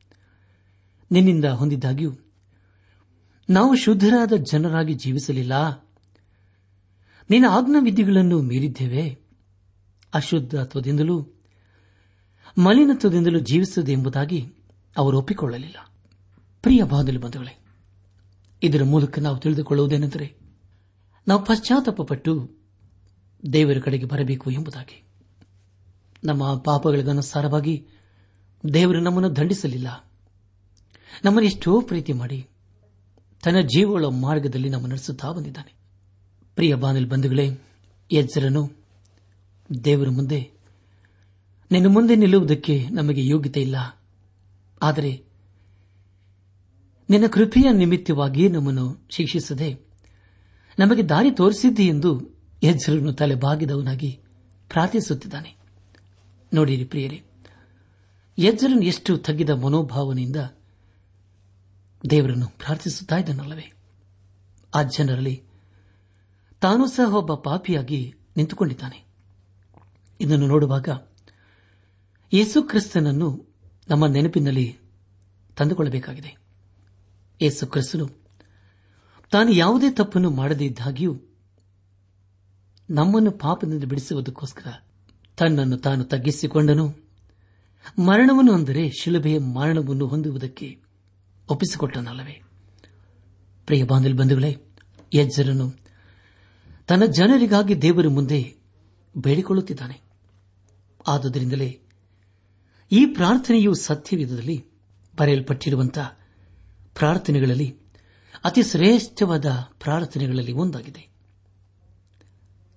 ನಿನ್ನಿಂದ 1.10 1.44
ಹೊಂದಿದ್ದಾಗ್ಯೂ 1.44 2.12
ನಾವು 3.50 3.76
ಶುದ್ಧರಾದ 3.76 4.32
ಜನರಾಗಿ 4.52 4.94
ಜೀವಿಸಲಿಲ್ಲ. 4.94 5.52
ನಿನ್ನ 7.30 7.46
ಆಜ್ಞಾವಿಧಿಗಳನ್ನು 7.50 8.42
ಮೀರಿದ್ದೇವೆ. 8.42 9.18
ಅಶುದ್ಧತ್ವದಿಂದಲೂ 10.14 11.42
ಮಲಿನತ್ವದಿಂದಲೂ 12.58 13.38
ಜೀವಿಸುತ್ತದೆ 13.38 13.92
ಎಂಬುದಾಗಿ 13.92 14.52
ಅವರು 14.96 15.18
ಒಪ್ಪಿಕೊಳ್ಳಲಿಲ್ಲ. 15.18 15.92
ಪ್ರಿಯ 16.62 16.82
ಬಾಂಧಲು 16.82 17.20
ಬಂಧುಗಳೇ, 17.20 17.58
ಇದರ 18.62 18.82
ಮೂಲಕ 18.84 19.18
ನಾವು 19.18 19.38
ತಿಳಿದುಕೊಳ್ಳುವುದೇನೆಂದರೆ 19.38 20.36
ನಾವು 21.28 21.44
ಪಶ್ಚಾತ್ತಾಪಪಟ್ಟು 21.44 22.50
ದೇವರ 23.52 23.78
ಕಡೆಗೆ 23.78 24.04
ಬರಬೇಕು 24.04 24.50
ಎಂಬುದಾಗಿ. 24.50 25.04
ನಮ್ಮ 26.24 26.58
ಪಾಪಗಳಿಗನುಸಾರವಾಗಿ 26.58 27.88
ದೇವರು 28.74 29.00
ನಮ್ಮನ್ನು 29.00 29.36
ದಂಡಿಸಲಿಲ್ಲ. 29.36 30.10
ನಮ್ಮನ್ನು 31.24 31.42
ಎಷ್ಟೋ 31.42 31.80
ಪ್ರೀತಿ 31.80 32.12
ಮಾಡಿ 32.12 32.46
ತನ್ನ 33.44 33.60
ಜೀವಗಳ 33.60 34.04
ಮಾರ್ಗದಲ್ಲಿ 34.04 34.68
ನಮ್ಮ 34.68 34.86
ನಡೆಸುತ್ತಾ 34.86 35.32
ಬಂದಿದ್ದಾನೆ. 35.32 35.74
ಪ್ರಿಯ 36.54 36.74
ಬಾನಿಲ್ 36.74 37.06
ಬಂಧುಗಳೇ 37.06 37.50
ಯಜ್ಜರನು 38.12 38.70
ದೇವರ 39.84 40.08
ಮುಂದೆ 40.08 40.50
ನಿನ್ನ 41.70 41.86
ಮುಂದೆ 41.86 42.16
ನಿಲ್ಲುವುದಕ್ಕೆ 42.16 42.88
ನಮಗೆ 42.88 43.26
ಯೋಗ್ಯತೆ 43.26 43.60
ಇಲ್ಲ. 43.60 43.76
ಆದರೆ 44.82 45.24
ನಿನ್ನ 47.10 47.26
ಕೃಪೆಯ 47.26 47.72
ನಿಮಿತ್ತವಾಗಿ 47.72 48.48
ನಮ್ಮನ್ನು 48.48 49.06
ಶಿಕ್ಷಿಸದೆ 49.10 49.78
ನಮಗೆ 50.78 51.02
ದಾರಿ 51.02 51.30
ತೋರಿಸಿದ್ದಿ 51.30 51.86
ಎಂದು 51.86 52.18
ಹೆಜ್ಜರನ್ನು 52.62 53.12
ತಲೆ 53.12 53.34
ಬಾಗಿದವನಾಗಿ 53.34 54.18
ಪ್ರಾರ್ಥಿಸುತ್ತಿದ್ದಾನೆ. 54.68 55.56
ನೋಡಿರಿ 56.54 56.84
ಪ್ರಿಯರೇ 56.84 57.22
ಎಜ್ಜರನ್ನು 58.38 58.82
ಎಷ್ಟು 58.82 59.18
ತಗ್ಗಿದ 59.18 59.50
ಮನೋಭಾವನೆಯಿಂದ 59.50 60.36
ದೇವರನ್ನು 62.10 62.48
ಪ್ರಾರ್ಥಿಸುತ್ತಾ 62.48 63.16
ಇದ್ದನಲ್ಲವೇ? 63.16 63.72
ಆ 64.74 64.82
ಜನರಲ್ಲಿ 64.82 65.42
ತಾನೂ 66.60 66.86
ಸಹ 66.86 67.14
ಒಬ್ಬ 67.14 67.34
ಪಾಪಿಯಾಗಿ 67.34 68.14
ನಿಂತುಕೊಂಡಿದ್ದಾನೆ. 68.36 69.04
ಇದನ್ನು 70.20 70.46
ನೋಡುವಾಗ 70.46 70.88
ಯೇಸು 72.32 72.62
ಕ್ರಿಸ್ತನನ್ನು 72.62 73.54
ನಮ್ಮ 73.88 74.06
ನೆನಪಿನಲ್ಲಿ 74.06 74.78
ತಂದುಕೊಳ್ಳಬೇಕಾಗಿದೆ. 75.56 76.36
ಯೇಸು 77.42 77.66
ಕ್ರಿಸ್ತನು 77.66 78.08
ತಾನು 79.30 79.50
ಯಾವುದೇ 79.50 79.90
ತಪ್ಪನ್ನು 79.90 80.30
ಮಾಡದೇ 80.30 80.64
ಇದ್ದಾಗಿಯೂ 80.64 81.20
ನಮ್ಮನ್ನು 82.90 83.30
ಪಾಪದಿಂದ 83.30 83.84
ಬಿಡಿಸುವುದಕ್ಕೋಸ್ಕರ 83.84 84.86
ತನ್ನನ್ನು 85.36 85.76
ತಾನು 85.76 86.04
ತಗ್ಗಿಸಿಕೊಂಡನು. 86.04 87.07
ಮರಣವನ್ನು 87.98 88.52
ಅಂದರೆ 88.52 88.90
ಶಿಲುಬೆಯ 88.90 89.38
ಮರಣವನ್ನು 89.38 90.06
ಹೊಂದುವುದಕ್ಕೆ 90.06 90.82
ಒಪ್ಪಿಸಿಕೊಟ್ಟನಲ್ಲವೇ? 91.48 92.42
ಪ್ರಿಯ 93.66 93.84
ಬಾಂಧಲ್ 93.84 94.14
ಬಂಧುಗಳೇ 94.14 94.56
ಯಜ್ಜರನು 95.14 95.74
ತನ್ನ 96.88 97.04
ಜನರಿಗಾಗಿ 97.04 97.82
ದೇವರ 97.82 98.08
ಮುಂದೆ 98.08 98.54
ಬೇಡಿಕೊಳ್ಳುತ್ತಿದ್ದಾನೆ. 99.16 100.00
ಆದುದರಿಂದಲೇ 101.08 101.80
ಈ 102.92 103.06
ಪ್ರಾರ್ಥನೆಯು 103.06 103.74
ಸತ್ಯವಿಧದಲ್ಲಿ 103.74 104.66
ಬರೆಯಲ್ಪಟ್ಟಿರುವಂತಹ 105.18 106.18
ಪ್ರಾರ್ಥನೆಗಳಲ್ಲಿ, 106.94 107.76
ಅತಿ 108.44 108.62
ಶ್ರೇಷ್ಠವಾದ 108.62 109.46
ಪ್ರಾರ್ಥನೆಗಳಲ್ಲಿ 109.78 110.52
ಒಂದಾಗಿದೆ. 110.52 111.08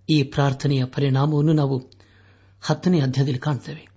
ಈ 0.09 0.23
ಪ್ರಾರ್ಥನೆಯ 0.23 0.85
ಪರಿಣಾಮವನ್ನು 0.85 1.53
ನಾವು 1.53 1.91
ಹತ್ತನೇ 2.61 3.01
ಅಧ್ಯಾಯದಲ್ಲಿ 3.01 3.39
ಕಾಣುತ್ತೇವೆ 3.39 3.90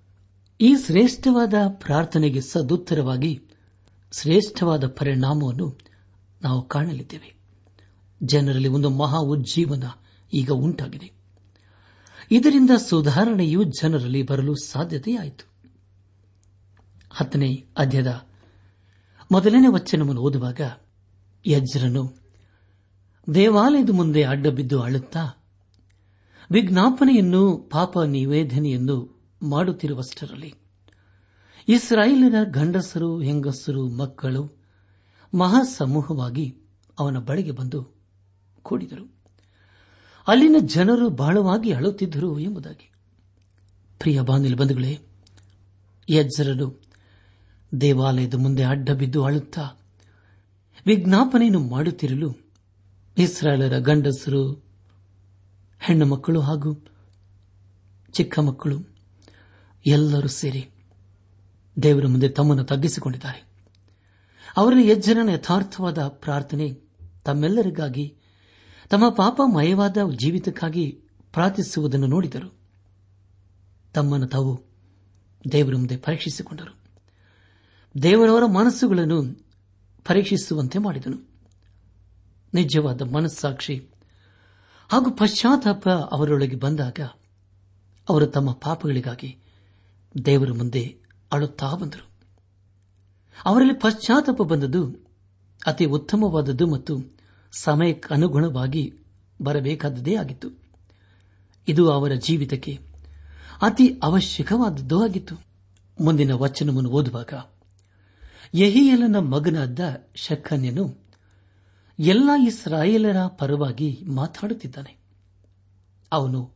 ಈ 0.61 0.75
ಶ್ರೇಷ್ಠವಾದ 0.85 1.53
ಪ್ರಾರ್ಥನೆಗೆ 1.67 2.41
ಸದುತ್ತರವಾಗಿ 2.41 3.47
ಶ್ರೇಷ್ಠವಾದ 4.11 4.87
ಪರಿಣಾಮವನ್ನು 4.87 5.77
ನಾವು 6.41 6.67
ಕಾಣಲಿದ್ದೇವೆ. 6.67 7.35
ಜನರಲ್ಲಿ 8.23 8.67
ಒಂದು 8.67 8.89
ಮಹಾ 8.89 9.17
ಉಜ್ಜೀವನ 9.17 9.83
ಈಗ 10.33 10.51
ಉಂಟಾಗಿದೆ. 10.51 11.11
ಇದರಿಂದ 12.31 12.69
ಸುಧಾರಣೆಯು 12.77 13.63
ಜನರಲ್ಲಿ 13.63 14.23
ಬರಲು 14.23 14.55
ಸಾಧ್ಯತೆಯಾಯಿತು. 14.55 15.49
ಹತ್ತನೇ 17.09 17.65
ಅಧ್ಯದ 17.77 18.21
ಮೊದಲನೇ 19.31 19.67
ವಚನವನ್ನು 19.67 20.21
ಓದುವಾಗ 20.21 20.61
ಯಜ್ರನು 21.47 22.15
ದೇವಾಲಯದ 23.33 23.89
ಮುಂದೆ 23.89 24.23
ಅಡ್ಡಬಿದ್ದು 24.23 24.81
ಅಳುತ್ತಾ, 24.81 25.45
ವಿಜ್ಞಾಪನೆಯನ್ನು, 26.51 27.57
ಪಾಪ 27.57 27.99
ನಿವೇದನೆಯನ್ನು 27.99 29.14
ಮಾಡುತ್ತಿರುವಷ್ಟರಲ್ಲಿ. 29.49 30.53
ಇಸ್ರಾಯೇಲಿನ 31.67 32.35
ಗಂಡಸರು, 32.43 33.21
ಹೆಂಗಸರು, 33.21 33.89
ಮಕ್ಕಳು, 33.89 34.57
ಮಹಾಸಮೂಹವಾಗಿ 35.37 36.57
ಅವನ 36.99 37.17
ಬಳಿಗೆ 37.17 37.51
ಬಂದು 37.51 37.95
ಕೂಡಿದರು. 38.63 39.11
ಅಲ್ಲಿನ 40.27 40.55
ಜನರು 40.61 41.09
ಬಹಳವಾಗಿ 41.09 41.71
ಅಳುತ್ತಿದ್ದರು 41.71 42.39
ಎಂಬುದಾಗಿ. 42.39 42.91
ಪ್ರಿಯ 43.99 44.21
ಬಾಂಧವ್ಯ 44.21 44.55
ಬಂಧುಗಳೇ 44.55 44.99
ಯಜ್ಜರನು 46.09 46.81
ದೇವಾಲಯದ 47.81 48.33
ಮುಂದೆ 48.33 48.63
ಅಡ್ಡ 48.63 48.89
ಬಿದ್ದು 48.89 49.23
ಅಳುತ್ತಾ 49.23 49.69
ವಿಜ್ಞಾಪನೆಯನ್ನು 50.85 51.59
ಮಾಡುತ್ತಿರಲು 51.59 52.35
ಇಸ್ರಾಯೇಲರ 53.17 53.77
ಗಂಡಸರು, 53.77 54.63
ಹೆಣ್ಣು 55.79 56.05
ಮಕ್ಕಳು 56.05 56.41
ಹಾಗೂ 56.41 56.85
ಚಿಕ್ಕ 58.11 58.39
ಮಕ್ಕಳು 58.39 58.94
ಎಲ್ಲರೂ 59.85 60.27
ಸೇರಿ 60.27 60.69
ದೇವರ 61.83 62.07
ಮುಂದೆ 62.07 62.29
ತಮ್ಮನ್ನು 62.29 62.63
ತಗ್ಗಿಸಿಕೊಂಡಿದ್ದಾರೆ. 62.63 63.47
ಅವರ 64.57 64.73
ಯಜ್ಜನ 64.79 65.29
ಯಥಾರ್ಥವಾದ 65.29 66.07
ಪ್ರಾರ್ಥನೆ 66.07 66.73
ತಮ್ಮೆಲ್ಲರಿಗಾಗಿ, 67.23 68.17
ತಮ್ಮ 68.89 69.09
ಪಾಪಮಯವಾದ 69.09 69.97
ಜೀವಿತಕ್ಕಾಗಿ 70.15 71.01
ಪ್ರಾರ್ಥಿಸುವುದನ್ನು 71.33 72.07
ನೋಡಿದರು. 72.07 72.59
ತಮ್ಮನ್ನು 73.93 74.27
ತಾವು 74.27 74.61
ದೇವರ 75.51 75.75
ಮುಂದೆ 75.75 75.97
ಪರೀಕ್ಷಿಸಿಕೊಂಡರು. 75.97 76.79
ದೇವರವರ 78.01 78.45
ಮನಸ್ಸುಗಳನ್ನು 78.45 79.47
ಪರೀಕ್ಷಿಸುವಂತೆ 80.05 80.79
ಮಾಡಿದನು. 80.79 81.35
ನಿಜವಾದ 82.53 83.01
ಮನಸ್ಸಾಕ್ಷಿ 83.01 83.89
ಹಾಗೂ 84.89 85.11
ಪಶ್ಚಾತ್ತಾಪ 85.11 85.89
ಅವರೊಳಗೆ 85.89 86.55
ಬಂದಾಗ 86.55 86.99
ಅವರು 88.09 88.25
ತಮ್ಮ 88.25 88.51
ಪಾಪಗಳಿಗಾಗಿ 88.51 89.44
ದೇವರ 90.25 90.51
ಮುಂದೆ 90.51 90.95
ಅಳುತ್ತಾ 91.31 91.73
ಬಂದರು. 91.73 92.09
ಅವರಲ್ಲಿ 93.45 93.73
ಪಶ್ಚಾತ್ತಾಪ 93.73 94.41
ಬಂದದ್ದು 94.41 94.95
ಅತಿ 95.65 95.85
ಉತ್ತಮವಾದದ್ದು 95.85 96.67
ಮತ್ತು 96.67 97.17
ಸಮಯಕ್ಕೆ 97.51 98.13
ಅನುಗುಣವಾಗಿ 98.13 98.93
ಬರಬೇಕಾದದ್ದೇ 99.41 100.15
ಆಗಿತ್ತು. 100.15 100.49
ಇದು 101.67 101.89
ಅವರ 101.89 102.13
ಜೀವಿತಕ್ಕೆ 102.13 102.79
ಅತಿ 103.61 103.87
ಅವಶ್ಯಕವಾದದ್ದೂ 104.03 105.03
ಆಗಿತ್ತು. 105.03 105.35
ಮುಂದಿನ 106.01 106.31
ವಚನವನ್ನು 106.31 106.89
ಓದುವಾಗ, 106.89 107.33
ಯಹಿಯಲನ 108.55 109.15
ಮಗನಾದ 109.15 109.79
ಶಖನ್ಯನು 110.15 110.95
ಎಲ್ಲ 111.99 112.29
ಇಸ್ರಾಯೇಲರ 112.47 113.27
ಪರವಾಗಿ 113.27 113.99
ಮಾತಾಡುತ್ತಿದ್ದಾನೆ. 114.07 114.97
ಅವನು 116.11 116.51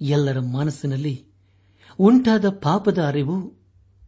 ಎಲ್ಲರ 0.00 0.40
ಮನಸ್ಸಿನಲ್ಲಿ 0.40 1.27
ಉಂಟಾದ 1.98 2.48
ಪಾಪದ 2.48 2.98
ಅರಿವು 3.02 3.54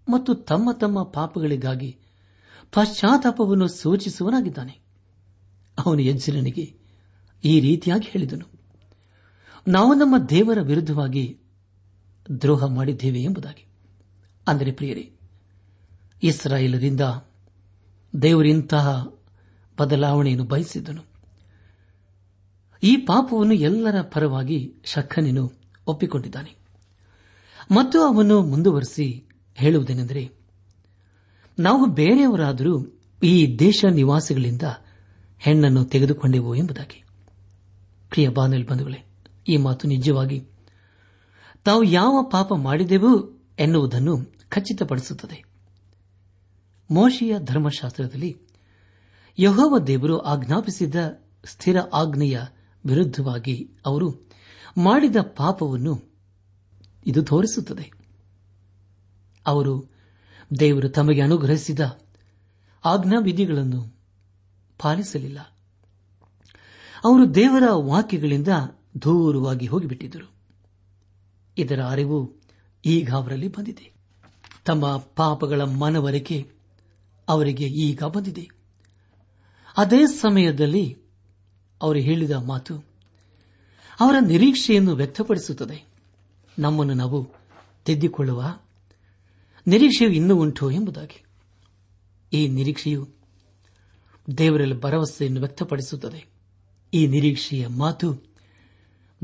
ಮತ್ತು 0.08 0.34
ತಮ್ಮ 0.34 0.72
ತಮ್ಮ 0.72 1.02
ಪಾಪಗಳಿಗಾಗಿ 1.02 1.98
ಪಶ್ಚಾತ್ತಾಪವನ್ನು 2.72 3.68
ಸೂಚಿಸುವನಾಗಿದ್ದಾನೆ. 3.68 4.78
ಅವನು 5.78 6.02
ಯಜ್ಜನಿಗೆ 6.02 6.74
ಈ 7.44 7.60
ರೀತಿಯಾಗಿ 7.60 8.08
ಹೇಳಿದನು, 8.08 8.46
ನಾವು 9.68 9.94
ನಮ್ಮ 9.94 10.18
ದೇವರ 10.18 10.60
ವಿರುದ್ಧವಾಗಿ 10.60 11.38
ದ್ರೋಹ 12.40 12.64
ಮಾಡಿದ್ದೇವೆ 12.64 13.22
ಎಂಬುದಾಗಿ. 13.22 13.66
ಅಂದರೆ 14.48 14.72
ಪ್ರಿಯರೇ, 14.72 15.12
ಇಸ್ರಾಯೇಲರಿಂದ 16.22 17.00
ದೇವರಿಂತಹ 18.22 19.10
ಬದಲಾವಣೆಯನ್ನು 19.78 20.44
ಬಯಸಿದ್ದನು. 20.44 21.02
ಈ 22.82 22.96
ಪಾಪವನ್ನು 22.96 23.54
ಎಲ್ಲರ 23.54 24.00
ಪರವಾಗಿ 24.02 24.74
ಶಖನನು 24.84 25.52
ಒಪ್ಪಿಕೊಂಡಿದ್ದಾನೆ. 25.86 26.59
ಮತ್ತು 27.70 28.02
ಅವನು 28.02 28.42
ಮುಂದುವರೆಸಿ 28.42 29.28
ಹೇಳುವುದೇನೆಂದರೆ, 29.54 30.32
ನಾವು 31.58 31.86
ಬೇರೆಯವರಾದರೂ 31.86 33.00
ಈ 33.22 33.56
ದೇಶ 33.58 33.84
ನಿವಾಸಿಗಳಿಂದ 33.90 34.62
ಹೆಣ್ಣನ್ನು 35.38 35.84
ತೆಗೆದುಕೊಂಡೆವು 35.84 36.54
ಎಂಬುದಾಗಿ. 36.54 37.04
ಪ್ರಿಯ 38.10 38.28
ಬಾನಲ್ 38.28 38.66
ಬಂಧುಗಳೇ, 38.66 39.04
ಈ 39.48 39.56
ಮಾತು 39.56 39.88
ನಿಜವಾಗಿ 39.88 40.44
ತಾವು 41.64 41.84
ಯಾವ 41.84 42.28
ಪಾಪ 42.32 42.54
ಮಾಡಿದೆವು 42.54 43.40
ಎನ್ನುವುದನ್ನು 43.58 44.18
ಖಚಿತಪಡಿಸುತ್ತದೆ. 44.48 45.44
ಮೋಶಿಯ 46.90 47.34
ಧರ್ಮಶಾಸ್ತ್ರದಲ್ಲಿ 47.38 48.38
ಯಹೋವ 49.38 49.78
ದೇವರು 49.78 50.18
ಆಜ್ಞಾಪಿಸಿದ 50.18 50.94
ಸ್ಥಿರ 51.44 51.76
ಆಜ್ಞೆಯ 51.92 52.40
ವಿರುದ್ಧವಾಗಿ 52.86 53.70
ಅವರು 53.86 54.28
ಮಾಡಿದ 54.78 55.16
ಪಾಪವನ್ನು 55.36 56.09
ಇದು 57.06 57.22
ತೋರಿಸುತ್ತದೆ. 57.22 57.92
ಅವರು 59.46 59.90
ದೇವರು 60.60 60.88
ತಮಗೆ 60.88 61.20
ಅನುಗ್ರಹಿಸಿದ 61.20 61.80
ಆಜ್ಞಾವಿಧಿಗಳನ್ನು 62.84 63.96
ಪಾಲಿಸಲಿಲ್ಲ. 64.78 65.40
ಅವರು 67.04 67.34
ದೇವರ 67.34 67.62
ವಾಕ್ಯಗಳಿಂದ 67.70 68.48
ದೂರವಾಗಿ 69.02 69.66
ಹೋಗಿಬಿಟ್ಟಿದ್ದರು. 69.66 70.32
ಇದರ 71.58 71.80
ಅರಿವು 71.84 72.36
ಈಗ 72.84 73.10
ಅವರಲ್ಲಿ 73.14 73.48
ಬಂದಿದೆ. 73.48 73.92
ತಮ್ಮ 74.64 74.96
ಪಾಪಗಳ 74.96 75.62
ಮನವರಿಕೆ 75.62 76.50
ಅವರಿಗೆ 77.28 77.66
ಈಗ 77.66 78.04
ಬಂದಿದೆ. 78.04 78.48
ಅದೇ 79.76 80.06
ಸಮಯದಲ್ಲಿ 80.06 80.98
ಅವರು 81.82 81.98
ಹೇಳಿದ 81.98 82.30
ಮಾತು 82.30 82.84
ಅವರ 84.00 84.14
ನಿರೀಕ್ಷೆಯನ್ನು 84.20 84.94
ವ್ಯಕ್ತಪಡಿಸುತ್ತದೆ. 84.94 85.89
ನಮ್ಮನ್ನು 86.58 86.94
ನಾವು 86.94 87.28
ತಿದ್ದಿಕೊಳ್ಳುವ 87.84 88.58
ನಿರೀಕ್ಷೆಯು 89.66 90.10
ಇನ್ನೂ 90.10 90.36
ಉಂಟು 90.36 90.70
ಎಂಬುದಾಗಿ. 90.70 91.24
ಈ 92.32 92.48
ನಿರೀಕ್ಷೆಯು 92.48 93.08
ದೇವರಲ್ಲಿ 94.38 94.80
ಭರವಸೆಯನ್ನು 94.80 95.40
ವ್ಯಕ್ತಪಡಿಸುತ್ತದೆ. 95.40 96.26
ಈ 96.94 97.06
ನಿರೀಕ್ಷೆಯ 97.06 97.66
ಮಾತು 97.66 98.24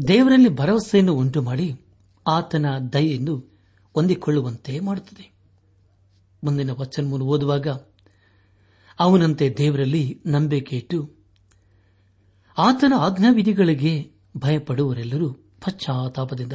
ದೇವರಲ್ಲಿ 0.09 0.49
ಭರವಸೆಯನ್ನು 0.49 1.15
ಉಂಟು 1.15 1.43
ಮಾಡಿ 1.43 1.81
ಆತನ 2.27 2.67
ದಯೆಯನ್ನು 2.93 3.37
ಹೊಂದಿಕೊಳ್ಳುವಂತೆ 3.95 4.81
ಮಾಡುತ್ತದೆ. 4.81 5.33
ಮುಂದಿನ 6.45 6.71
ವಚನವನ್ನು 6.71 7.27
ಓದುವಾಗ, 7.27 7.69
ಅವನಂತೆ 8.99 9.55
ದೇವರಲ್ಲಿ 9.59 10.23
ನಂಬಿಕೆ 10.27 10.77
ಇಟ್ಟು 10.77 11.15
ಆತನ 12.59 12.93
ಆಜ್ಞಾವಿಧಿಗಳಿಗೆ 12.99 14.13
ಭಯಪಡುವರೆಲ್ಲರೂ 14.37 15.31
ಪಶ್ಚಾತ್ತಾಪದಿಂದ 15.33 16.53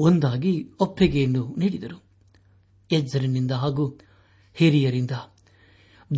ಒಂದಾಗಿ 0.00 0.70
ಒಪ್ಪಿಗೆಯನ್ನು 0.80 1.54
ನೀಡಿದರು. 1.58 2.02
ಎಜ್ಜರಿನಿಂದ 2.92 3.50
ಹಾಗೂ 3.50 3.98
ಹಿರಿಯರಿಂದ 4.54 5.10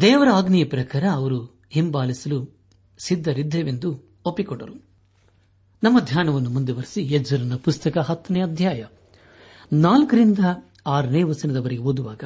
ದೇವರ 0.00 0.28
ಆಜ್ಞೆಯ 0.34 0.64
ಪ್ರಕಾರ 0.64 1.04
ಅವರು 1.12 1.60
ಹಿಂಬಾಲಿಸಲು 1.70 2.58
ಸಿದ್ದರಿದ್ದೇವೆಂದು 2.98 4.02
ಒಪ್ಪಿಕೊಂಡರು. 4.24 4.74
ನಮ್ಮ 5.82 6.00
ಧ್ಯಾನವನ್ನು 6.00 6.50
ಮುಂದುವರೆಸಿ 6.50 7.14
ಯಜ್ಜರನ 7.14 7.54
ಪುಸ್ತಕ 7.54 7.98
ಹತ್ತನೇ 7.98 8.42
ಅಧ್ಯಾಯ 8.42 8.84
ನಾಲ್ಕರಿಂದ 9.72 10.38
ಆರನೇ 10.86 11.22
ವಚನದವರೆಗೆ 11.22 11.82
ಓದುವಾಗ. 11.82 12.24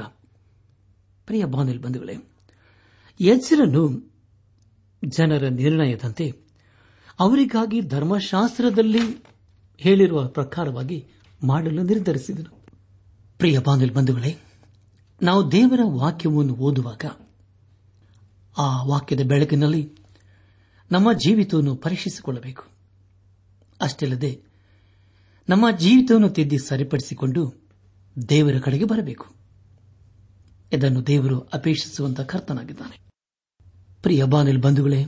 ಪ್ರಿಯ 1.27 1.45
ಬಾನಿಲ್ 1.45 1.79
ಬಂಧುಗಳೇ 1.79 2.17
ಯಜ್ಜರನ್ನು 3.21 4.13
ಜನರ 5.05 5.49
ನಿರ್ಣಯದಂತೆ 5.49 6.35
ಅವರಿಗಾಗಿ 7.21 7.81
ಧರ್ಮಶಾಸ್ತ್ರದಲ್ಲಿ 7.81 9.25
ಹೇಳಿರುವ 9.79 10.27
ಪ್ರಕಾರವಾಗಿ 10.27 11.07
ಮಾಡಲು 11.47 11.83
ನಿರ್ಧರಿಸಿದನು. 11.83 12.67
ಪ್ರಿಯ 13.39 13.59
ಬಾಂಧಲ್ 13.59 13.91
ಬಂಧುಗಳೇ, 13.91 14.37
ನಾವು 15.23 15.53
ದೇವರ 15.53 15.81
ವಾಕ್ಯವನ್ನು 15.85 16.55
ಓದುವಾಗ, 16.55 17.05
ಆ 18.59 18.85
ವಾಕ್ಯದ 18.85 19.21
ಬೆಳಕಿನಲ್ಲಿ 19.21 19.93
ನಮ್ಮ 20.91 21.13
ಜೀವಿತವನ್ನು 21.13 21.77
ಪರೀಕ್ಷಿಸಿಕೊಳ್ಳಬೇಕು. 21.77 22.63
ಅಷ್ಟಲ್ಲದೆ, 23.81 24.43
ನಮ್ಮ 25.49 25.71
ಜೀವಿತವನ್ನು 25.71 26.29
ತಿದ್ದಿ 26.29 26.59
ಸರಿಪಡಿಸಿಕೊಂಡು 26.59 27.69
ದೇವರ 28.29 28.59
ಕಡೆಗೆ 28.59 28.85
ಬರಬೇಕು. 28.85 29.35
ಇದನ್ನು 30.73 31.07
ದೇವರು 31.07 31.41
ಅಪೇಕ್ಷಿಸುವಂತಹ 31.41 32.23
ಕರ್ತನಾಗಿದ್ದಾನೆ. 32.23 33.07
ಪ್ರಿಯ 34.03 34.25
ಬಾನಿಲ್ 34.25 34.63
ಬಂಧುಗಳೇ 34.63 35.05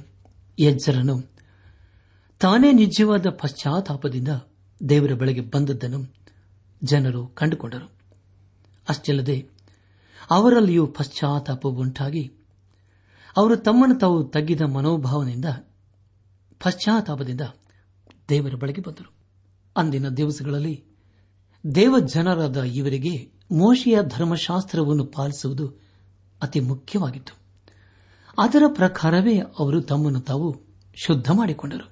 ಎಜ್ಜರನು 0.58 1.20
ತಾನೇ 2.40 2.72
ನಿಜವಾದ 2.72 3.26
ಪಶ್ಚಾತ್ತಾಪದಿಂದ 3.26 4.28
ದೇವರ 4.88 5.12
ಬಳಿಗೆ 5.12 5.40
ಬಂದದ್ದನ್ನು 5.40 6.17
ಜನರು 6.82 7.26
ಕಂಡುಕೊಂಡರು. 7.26 7.90
ಅಷ್ಟಲ್ಲದೆ 8.88 9.48
ಅವರಲ್ಲಿಯೂ 10.30 10.86
ಪಶ್ಚಾತ್ತಾಪವುಂಟಾಗಿ 10.86 12.32
ಅವರು 13.36 13.56
ತಮ್ಮನ್ನು 13.56 13.98
ತಾವು 13.98 14.24
ತಗ್ಗಿದ 14.24 14.60
ಮನೋಭಾವನೆಯಿಂದ 14.60 15.44
ಪಶ್ಚಾತ್ತಾಪದಿಂದ 16.60 17.40
ದೇವರ 18.28 18.54
ಬಳಿಗೆ 18.54 18.80
ಬಂದರು. 18.80 19.12
ಅಂದಿನ 19.76 20.08
ದಿವಸಗಳಲ್ಲಿ 20.08 20.84
ದೇವಜನರಾದ 21.74 22.62
ಇವರಿಗೆ 22.62 23.32
ಮೋಶಿಯ 23.52 23.98
ಧರ್ಮಶಾಸ್ತ್ರವನ್ನು 24.02 25.04
ಪಾಲಿಸುವುದು 25.04 25.68
ಅತಿ 26.42 26.60
ಮುಖ್ಯವಾಗಿತ್ತು. 26.60 27.38
ಅದರ 28.38 28.62
ಪ್ರಕಾರವೇ 28.68 29.38
ಅವರು 29.38 29.80
ತಮ್ಮನ್ನು 29.80 30.20
ತಾವು 30.20 30.56
ಶುದ್ಧ 30.94 31.30
ಮಾಡಿಕೊಂಡರು. 31.32 31.90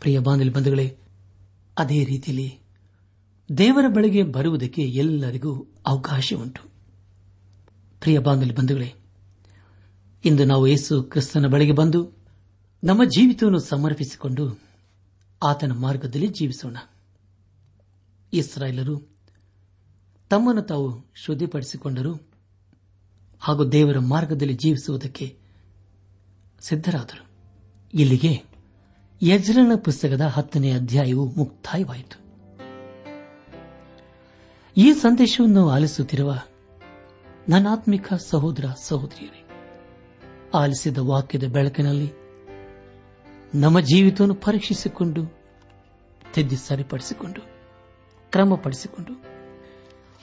ಪ್ರಿಯ 0.00 0.18
ಬಾಂಧಲಿ 0.18 0.50
ಬಂಧುಗಳೇ, 0.50 0.98
ಅದೇ 1.78 2.04
ರೀತಿಯಲ್ಲಿ 2.04 2.60
ದೇವರ 3.58 3.84
ಬಳಿಗೆ 3.88 4.22
ಬರುವುದಕ್ಕೆ 4.22 4.82
ಎಲ್ಲರಿಗೂ 4.82 5.66
ಅವಕಾಶ 5.86 6.32
ಉಂಟು 6.38 6.62
ಪ್ರಿಯ 8.00 8.18
ಬಾಂಧಲಿ 8.18 8.54
ಬಂಧುಗಳೇ, 8.54 8.94
ಇಂದು 10.24 10.44
ನಾವು 10.44 10.66
ಯೇಸು 10.66 11.02
ಕ್ರಿಸ್ತನ 11.02 11.46
ಬಳಿಗೆ 11.46 11.72
ಬಂದು 11.72 12.12
ನಮ್ಮ 12.84 13.04
ಜೀವಿತವನ್ನು 13.04 13.58
ಸಮರ್ಪಿಸಿಕೊಂಡು 13.58 14.60
ಆತನ 15.42 15.72
ಮಾರ್ಗದಲ್ಲಿ 15.72 16.26
ಜೀವಿಸೋಣ. 16.26 16.76
ಇಸ್ರಾಯೇಲರು 18.32 19.18
ತಮ್ಮನ್ನು 20.30 20.62
ತಾವು 20.62 21.12
ಶುದ್ಧಿಪಡಿಸಿಕೊಂಡರು 21.14 22.14
ಹಾಗೂ 23.40 23.64
ದೇವರ 23.64 23.98
ಮಾರ್ಗದಲ್ಲಿ 23.98 24.54
ಜೀವಿಸುವುದಕ್ಕೆ 24.54 25.38
ಸಿದ್ದರಾದರು 26.60 27.26
ಇಲ್ಲಿಗೆ 27.94 28.42
ಯಜ್ರನ 29.22 29.72
ಪುಸ್ತಕದ 29.74 30.20
ಹತ್ತನೇ 30.20 30.72
ಅಧ್ಯಾಯವು 30.72 31.26
ಮುಕ್ತಾಯವಾಯಿತು. 31.26 32.19
ಈ 34.76 34.92
ಸಂದೇಶವನ್ನು 34.92 35.70
ಆಲಿಸುತ್ತಿರುವ 35.70 36.34
ನನಾತ್ಮಿಕ 37.48 38.12
ಸಹೋದರ 38.14 38.64
ಸಹೋದರಿಯರೇ, 38.82 39.48
ಆಲಿಸಿದ 40.54 40.98
ವಾಕ್ಯದ 40.98 41.44
ಬೆಳಕಿನಲ್ಲಿ 41.44 42.12
ನಮ್ಮ 43.54 43.80
ಜೀವಿತವನ್ನು 43.80 44.34
ಪರೀಕ್ಷಿಸಿಕೊಂಡು, 44.34 45.26
ತಿದ್ದಿ 46.34 46.56
ಸರಿಪಡಿಸಿಕೊಂಡು, 46.56 47.40
ಕ್ರಮಪಡಿಸಿಕೊಂಡು, 48.30 49.12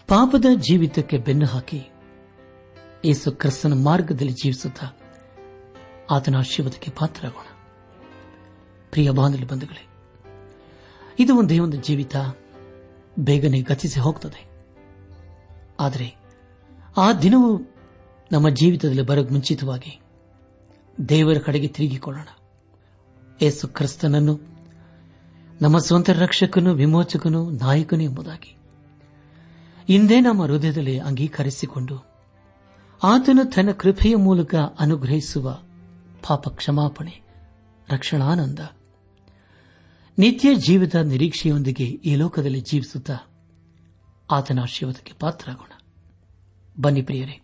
ಪಾಪದ 0.08 0.46
ಜೀವಿತಕ್ಕೆ 0.56 1.18
ಬೆನ್ನು 1.18 1.46
ಹಾಕಿ 1.46 1.90
ಯೇಸು 3.06 3.32
ಕ್ರಿಸ್ತನ 3.32 3.84
ಮಾರ್ಗದಲ್ಲಿ 3.84 4.32
ಜೀವಿಸುತ್ತಾ 4.32 4.88
ಆತನ 6.12 6.36
ಆಶೀರ್ವಾದಕ್ಕೆ 6.38 6.92
ಪಾತ್ರರಾಗೋಣ. 6.92 7.46
ಪ್ರಿಯ 8.92 9.12
ಬಾಂಧಲಿ 9.12 9.48
ಬಂಧುಗಳೇ, 9.48 9.88
ಇದು 11.20 11.36
ಒಂದೇ 11.36 11.60
ಒಂದು 11.60 11.78
ಜೀವಿತ. 11.78 12.16
ಬೇಗನೆ 13.20 13.62
ಗತಿಸಿ 13.62 14.00
ಹೋಗ್ತದೆ. 14.00 14.50
ಆದರೆ 15.80 16.16
ಆ 16.98 17.14
ದಿನವೂ 17.14 17.74
ನಮ್ಮ 18.32 18.50
ಜೀವಿತದಲ್ಲಿ 18.50 19.02
ಬರೋಕ್ಕೆ 19.02 19.34
ಮುಂಚಿತವಾಗಿ 19.34 20.02
ದೇವರ 21.10 21.38
ಕಡೆಗೆ 21.38 21.68
ತಿರುಗಿಕೊಳ್ಳೋಣ. 21.68 22.28
ಯೇಸು 23.42 23.68
ಕ್ರಿಸ್ತನನ್ನು, 23.68 24.40
ನಮ್ಮ 25.62 25.78
ಸ್ವಂತ 25.78 26.10
ರಕ್ಷಕನು, 26.10 26.74
ವಿಮೋಚಕನು, 26.74 27.50
ನಾಯಕನು 27.50 28.04
ಎಂಬುದಾಗಿ 28.04 28.58
ಇಂದೇ 29.90 30.20
ನಮ್ಮ 30.20 30.44
ಹೃದಯದಲ್ಲಿ 30.44 31.00
ಅಂಗೀಕರಿಸಿಕೊಂಡು 31.00 32.06
ಆತನು 33.04 33.46
ತನ್ನ 33.46 33.72
ಕೃಪೆಯ 33.72 34.16
ಮೂಲಕ 34.16 34.56
ಅನುಗ್ರಹಿಸುವ 34.56 35.60
ಪಾಪ 36.28 36.50
ಕ್ಷಮಾಪಣೆ 36.50 37.22
ರಕ್ಷಣಾನಂದ 37.90 38.60
ನಿತ್ಯ 40.20 40.56
ಜೀವಿತ 40.56 40.96
ನಿರೀಕ್ಷೆಯೊಂದಿಗೆ 40.96 41.84
ಈ 41.84 42.16
ಲೋಕದಲ್ಲಿ 42.16 42.62
ಜೀವಿಸುತ್ತಾ 42.62 43.18
ಆತನ 44.32 44.60
ಆಶೀರ್ವಾದಕ್ಕೆ 44.60 45.14
ಪಾತ್ರರಾಗೋಣ. 45.20 45.72
ಬನ್ನಿ 46.82 47.02
ಪ್ರಿಯರೇ, 47.02 47.42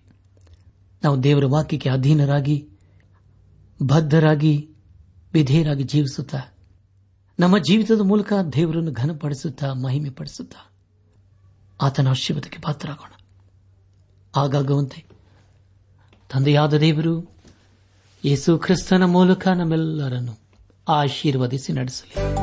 ನಾವು 1.04 1.24
ದೇವರ 1.24 1.46
ವಾಕ್ಯಕ್ಕೆ 1.46 1.90
ಅಧೀನರಾಗಿ, 1.90 2.70
ಬದ್ಧರಾಗಿ, 3.86 4.70
ವಿಧೇಯರಾಗಿ 5.34 5.84
ಜೀವಿಸುತ್ತಾ, 5.84 6.42
ನಮ್ಮ 7.40 7.58
ಜೀವಿತದ 7.58 8.02
ಮೂಲಕ 8.02 8.34
ದೇವರನ್ನು 8.54 8.92
ಘನಪಡಿಸುತ್ತಾ 8.92 9.74
ಮಹಿಮೆ 9.74 10.10
ಪಡಿಸುತ್ತಾ 10.10 10.72
ಆತನ 11.82 12.08
ಆಶೀರ್ವಾದಕ್ಕೆ 12.08 12.60
ಪಾತ್ರರಾಗೋಣ. 12.60 13.12
ಆಗಾಗುವಂತೆ 14.36 15.06
ತಂದೆಯಾದ 16.30 16.78
ದೇವರು 16.78 17.36
ಯೇಸು 18.26 18.58
ಕ್ರಿಸ್ತನ 18.58 19.04
ಮೂಲಕ 19.04 19.48
ನಮ್ಮೆಲ್ಲರನ್ನು 19.48 20.40
ಆಶೀರ್ವದಿಸಿ 20.88 21.74
ನಡೆಸಲಿ. 21.74 22.43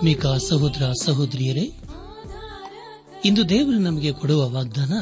ಆತ್ಮಿಕ 0.00 0.26
ಸಹೋದರ 0.26 0.92
ಸಹೋದರಿಯರೇ, 1.02 1.72
ಇಂದು 3.24 3.48
ದೇವರು 3.48 3.78
ನಮಗೆ 3.78 4.12
ಕೊಡುವ 4.12 4.50
ವಾಗ್ದಾನ, 4.50 4.92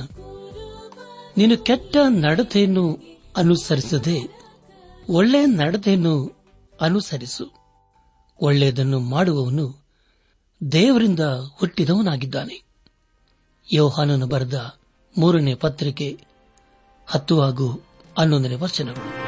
ನೀನು 1.37 1.59
ಕೆಟ್ಟ 1.59 1.97
ನಡತೆಯನ್ನು 2.09 2.99
ಅನುಸರಿಸದೆ, 3.37 4.43
ಒಳ್ಳೆಯ 5.09 5.47
ನಡತೆಯನ್ನು 5.47 6.37
ಅನುಸರಿಸು. 6.81 7.53
ಒಳ್ಳೆಯದನ್ನು 8.41 9.01
ಮಾಡುವವನು 9.01 9.87
ದೇವರಿಂದ 10.73 11.21
ಹುಟ್ಟಿದವನಾಗಿದ್ದಾನೆ. 11.59 12.63
ಯೋಹಾನನು 13.73 14.27
ಬರೆದ 14.27 14.75
ಮೂರನೇ 15.19 15.55
ಪತ್ರಿಕೆ 15.55 16.19
ಹತ್ತು 17.07 17.41
ಹಾಗೂ 17.41 17.85
ಹನ್ನೊಂದನೇ 18.19 18.55
ವಚನಗಳು. 18.55 19.28